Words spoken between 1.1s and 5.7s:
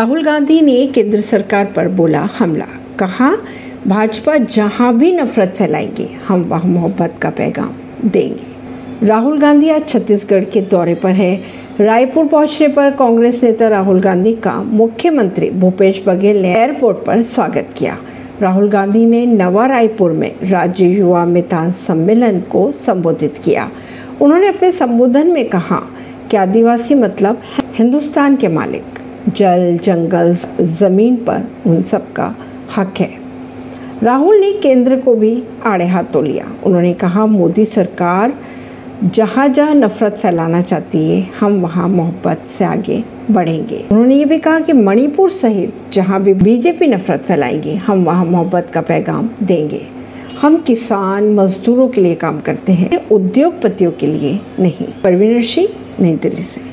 सरकार पर बोला हमला। कहा, भाजपा जहाँ भी नफरत